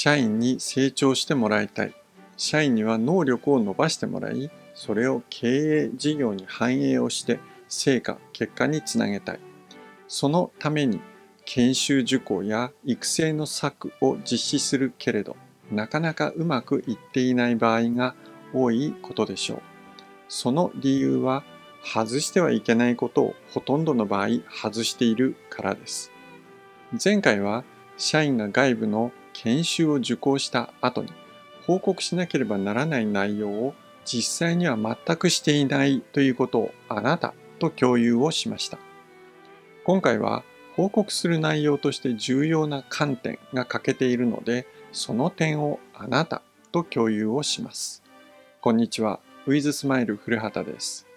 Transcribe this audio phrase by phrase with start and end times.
[0.00, 1.92] 社員に成長してもらいたい。
[2.36, 9.40] 社員には能力を伸ばしてもらい、それを経営事業に反映をして成果、結果につなげたい。
[10.06, 11.00] そのために
[11.44, 15.34] 研修受講や育成の策を実施するけれど、
[15.72, 18.14] なかなかうまくいっていない場合が
[18.54, 19.62] 多いことでしょう。
[20.28, 21.42] その理由は、
[21.82, 26.12] 外してはいけないことをほとんどの場合外しているからです。
[27.02, 27.64] 前回は
[27.96, 29.10] 社員が外部の
[29.42, 31.12] 研修を受講した後に
[31.64, 33.74] 報告しなければならない内容を
[34.04, 38.78] 実際には全くしていないということをあなたと共有をしました。
[39.84, 48.02] 今回は報告する内容として重要な観点が欠けているので、その点をあなたと共有をします。
[48.60, 49.20] こんにちは。
[49.46, 51.07] ウィズスマイル古畑です。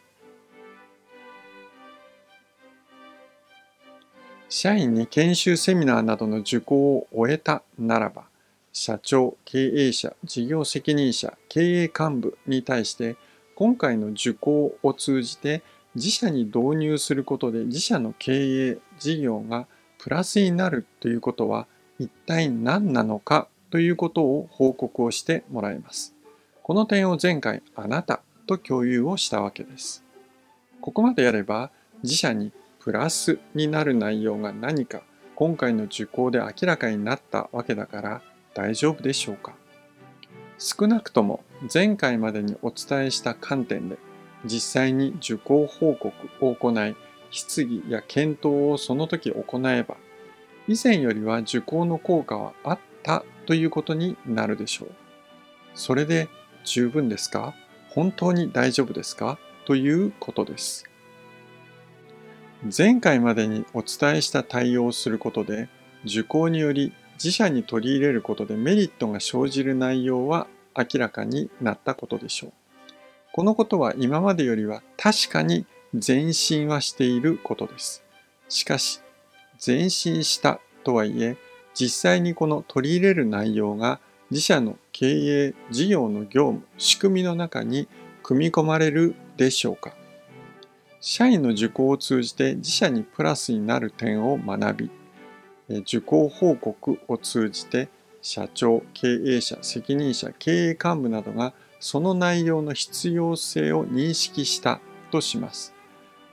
[4.54, 8.26] 社員に研修セミナーなどの受講を終えたならば、
[8.74, 13.16] 社長、経営者、事業責任者、経営幹部に対して
[13.56, 15.64] 今回の受講を通じて
[15.96, 21.66] 自社に導入することで自社の経営事業がプラスになるということは
[21.98, 26.14] 一体何なのかということを報告をしてもらいます。
[26.62, 30.04] この点を前回あなたと共有をしたわけです。
[30.82, 31.72] ここまでやれば
[32.04, 32.52] 自社に
[32.84, 35.04] プラスになる内容が何か
[35.36, 38.22] 今回の受講で明らかになったわけだから
[38.56, 39.54] 大丈夫でしょうか？
[40.58, 43.98] 少なくとも前回までにお伝えした観点で
[44.46, 46.12] 実際に受講報告
[46.44, 46.96] を行い
[47.30, 49.96] 質疑や検討をその時行えば
[50.68, 54.92] 以前よりは受講の効果はあったということになるでしょう。
[55.76, 56.30] それで
[56.64, 57.54] 十分ですか？
[57.90, 59.38] 本当に大丈夫ですか？
[59.66, 60.86] ということです。
[62.64, 65.68] 前回までにお伝えした対応をすることで
[66.06, 72.52] 受講により自社に取り入れることでメリットが生じる内容は明らかになったことでしょう。
[73.34, 78.04] このことは今までよりは確かに前進はしていることです。
[78.50, 79.02] しかし、
[79.66, 81.38] 前進したとはいえ、
[81.74, 84.00] 実際にこの取り入れる内容が
[84.30, 87.88] 自社の経営、事業の業務、仕組みの中に
[88.24, 89.94] 組み込まれるでしょうか
[91.04, 94.90] 社員の受講を通じて自社にプラスになる点を学
[95.68, 97.90] び、受講報告を通じて
[98.22, 104.80] 社長、経営者、責任者、経営幹部などがその内容の必要性を認識した
[105.12, 105.74] とします。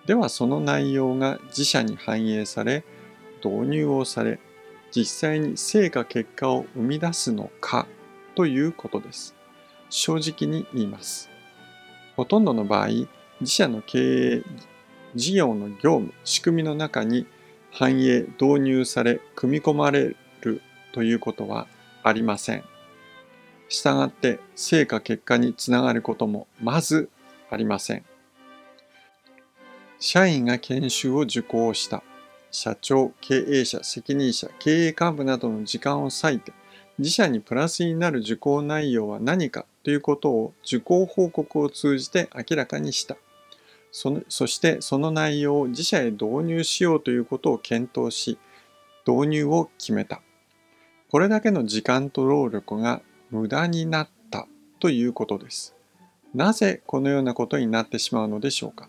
[0.04, 2.84] ではその内容が自社に反映され
[3.42, 4.38] 導入をされ
[4.90, 7.86] 実際に成果結果を生み出すのか
[8.34, 9.34] ということです。
[9.88, 11.30] 正直に言います。
[12.16, 12.88] ほとんどの場合
[13.40, 13.98] 自社の経
[14.38, 14.42] 営
[15.14, 17.26] 事業の業務仕組みの中に
[17.70, 20.62] 反映導入され組み込まれる
[20.92, 21.68] ということは
[22.02, 22.64] ありません。
[23.68, 27.10] したがって成果結果につながることもまず
[27.50, 28.04] ありません。
[30.00, 32.02] 社員が研修を受講した
[32.50, 36.52] 社長、経営者、責任者、経営幹部などの時間を割いて
[36.98, 43.16] 自社にプラスになる受講内容は何かということを受講報告を通じて明らかにした。
[44.00, 48.38] そのそしてその内容を自社へ導入しようということを検討し
[49.04, 50.20] 導入を決めた。
[51.10, 54.46] これだけの時間と労力が無駄になった
[54.78, 55.74] ということです。
[56.32, 58.88] なぜこのようなことになってしまうのでしょうか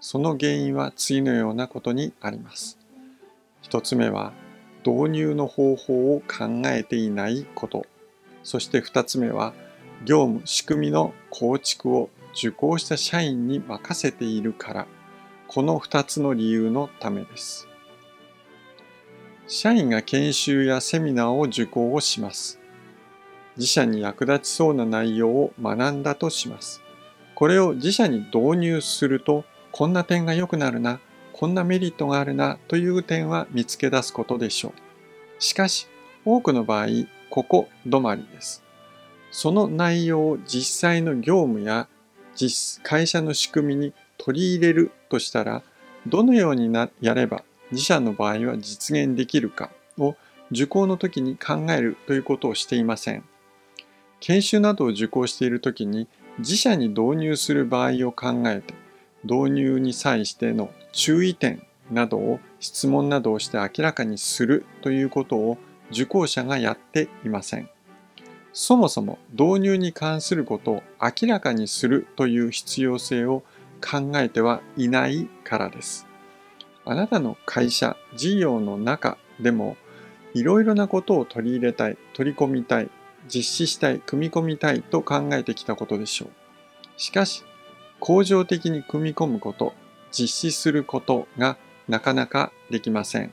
[0.00, 2.78] その原因は次のようなことにあります。
[3.62, 4.34] 一つ目は
[4.86, 7.86] 導入の方法を考えていないこと。
[8.42, 9.54] そして二つ目は
[10.04, 14.86] 業務仕組みの構築を受講した社員に任せているから、
[15.48, 17.66] この二つの理由のためです。
[19.46, 22.60] 社員が研修やセミナーを受講をします。
[23.56, 26.82] 自社に役立ちそうな内容を学んだとします。
[27.34, 31.00] これを自社に導入すると、こんな点が良くなるな、
[31.32, 35.42] こんなメリットがあるなという点は見つけ出すことでしょう。
[35.42, 35.86] しかし、
[36.24, 36.86] 多くの場合、
[37.30, 38.62] ここ止まりです。
[39.30, 41.88] その内容を実際の業務や
[42.36, 45.62] 実会社の仕組みに取り入れるとしたら、
[46.06, 47.42] どのようになやれば
[47.72, 50.14] 自社の場合は実現できるかを
[50.52, 53.24] 受講の時に考えるということをしていません。
[54.20, 56.06] 研修などを受講している時に
[56.38, 58.74] 自社に導入する場合を考えて
[59.24, 65.58] 導入に際しての注意点などを質問などをして明らかにするということを
[65.90, 67.68] 受講者がやっていません。
[68.58, 73.42] そもそも導入に関することを明らかにするという必要性を
[73.82, 76.06] 考えてはいないからです。
[76.86, 79.76] あなたの会社、事業の中でも
[80.32, 82.88] いろいろなことを取り入れたい、取り込みたい、
[83.28, 86.30] 実施したい、組み込みたいと考えてきたことでしょう。
[86.96, 87.44] しかし、
[88.00, 89.74] 恒常的に組み込むこと、
[90.10, 93.32] 実施することがなかなかできません。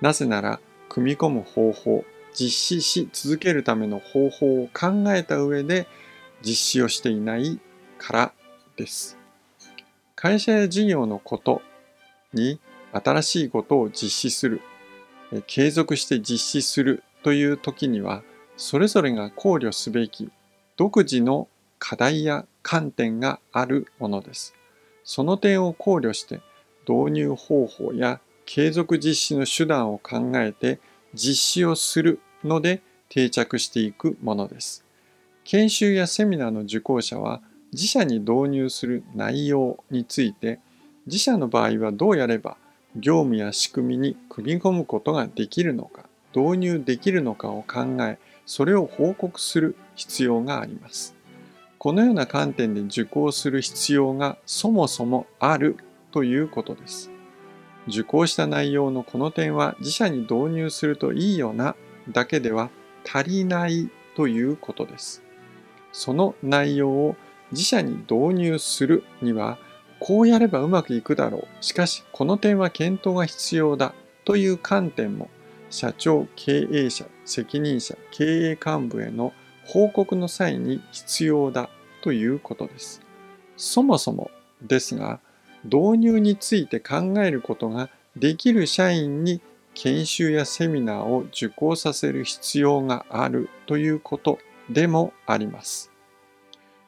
[0.00, 5.86] なぜなら、組み込む方法、実施し続けるための方法を考えた上で
[6.44, 7.60] 実施をしていない
[7.98, 8.32] から
[8.76, 9.18] です。
[10.16, 11.62] 会社や事業のこと
[12.32, 12.60] に
[12.92, 14.60] 新しいことを実施する、
[15.46, 18.22] 継続して実施するという時には、
[18.56, 20.30] それぞれが考慮すべき
[20.76, 21.48] 独自の
[21.78, 24.54] 課題や観点があるものです。
[25.04, 26.40] その点を考慮して
[26.88, 30.78] 導入方法や継続実施の手段を考えて
[31.14, 34.84] 実施をするので定着していくものです。
[35.44, 37.42] 研修やセミナーの受講者は
[37.72, 40.60] 自社に導入する内容について
[41.06, 42.56] 自社の場合はどうやれば
[42.96, 46.04] 業務や仕組みに組み込むことができるのか
[46.34, 51.14] 導入できるのかを考えそれを報告する必要があります。
[51.78, 55.76] このような観点で受講する必要がそもそもある
[56.12, 57.11] ということです。
[57.88, 61.74] 受講した内容のこの点は自社に導入するといいよな
[62.10, 62.70] だけでは
[63.04, 65.22] 足りないということです。
[65.92, 67.16] その内容を
[67.50, 69.58] 自社に導入するには
[70.00, 71.64] こうやればうまくいくだろう。
[71.64, 73.94] しかしこの点は検討が必要だ
[74.24, 75.28] という観点も
[75.70, 79.32] 社長、経営者、責任者、経営幹部への
[79.64, 81.70] 報告の際に必要だ
[82.02, 83.00] ということです。
[83.56, 84.30] そもそも
[84.60, 85.20] ですが、
[85.64, 89.40] 導入について考えることができる社員に
[89.74, 94.38] 研修やセミナーを受講させる必要があるということ
[94.68, 95.90] でもあります。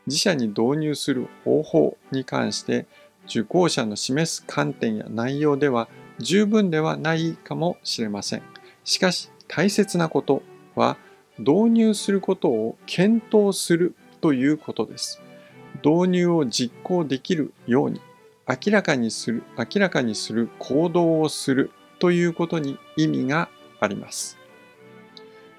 [0.06, 2.86] 自社に導入する方法に関して
[3.26, 5.88] 受講者の示す観点や内容では
[6.18, 8.42] 十分ではないかもしれません。
[8.84, 10.42] しかし大切なこと
[10.74, 10.98] は
[11.38, 15.20] 導入することを検討するということです。
[15.82, 18.00] 導入を実行できるように
[18.46, 23.48] 明らかにする、明らかにする行動をするということに意味が
[23.80, 24.36] あります。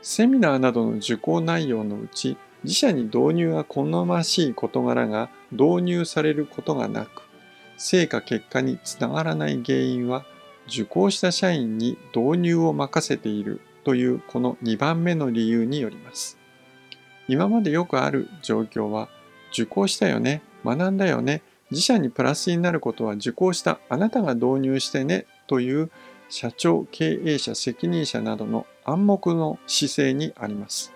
[0.03, 7.23] セミナーなどの受講内容のうち、自社に導入が好ましい事柄が導入されることがなく、
[7.77, 10.23] 成果結果につながらない原因は、
[10.67, 16.37] 受講した社員に導入を任せているというこの2番目の理由によります。
[17.27, 19.09] 今までよくある状況は、
[19.51, 21.41] 受講したよね、学んだよね、
[21.71, 25.91] 自社にプラスになることは受講したあなたが導入してねという
[26.29, 30.93] 社長、経営者、責任者などの暗黙の姿勢にあります。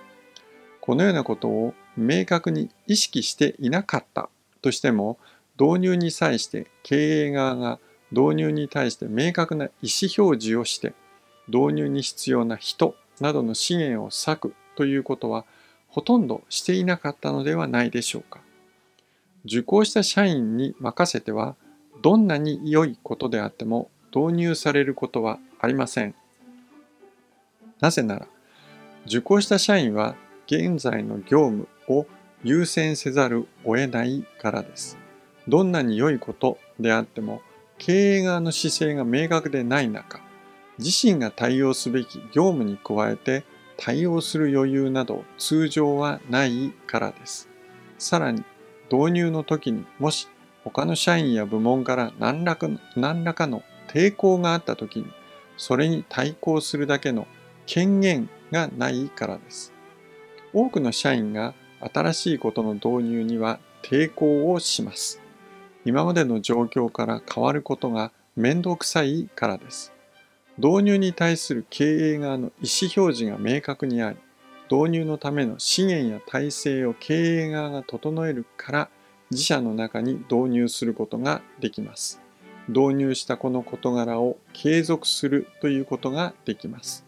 [0.81, 4.30] このようなことを明確に意識していなかった
[4.62, 5.18] としても、
[5.60, 7.80] 導入に際して経営側が
[8.12, 10.94] 導入に対して明確な意思表示をして、
[11.48, 15.45] 導入に必要な人などの資源を割くということは
[15.88, 18.39] ほとんどしていなかったのではないでしょうか。
[19.45, 21.56] 受講した社員に任せては
[22.01, 26.15] どんなに良いことであっても導入されることはありません。
[27.80, 28.27] なぜなら
[29.06, 30.15] 受講した社員は
[30.47, 32.06] 現在の業務を
[32.44, 34.97] 優先せざるを得ないからです。
[35.47, 37.41] どんなに良いことであっても
[37.77, 40.19] 経営側の姿勢が明確でない中
[40.77, 43.44] 自身が対応すべき業務に加えて
[43.77, 47.50] 対応する余裕など通常はないからです。
[47.98, 48.43] さらに
[48.91, 50.27] 導入の時にもし
[50.63, 55.08] 他の社員や部門から何らかの何らかの抵抗があった時に
[55.58, 57.27] それに対抗するだけの
[57.65, 59.74] 権限がないからです。
[60.53, 61.53] 多くの社員が
[61.93, 65.22] 新しいことの導入には抵抗をします。
[65.86, 69.93] 今までの状況から変わることが面倒くさいからです。
[70.58, 74.17] 導入に対する経営側の意思表示が明確にあり、
[74.70, 78.90] 導入のための資源や体制を経営側が整えるから
[79.32, 82.22] 自社の中に導入することができます。
[82.68, 87.06] 導入したこの事柄を継続するということができます。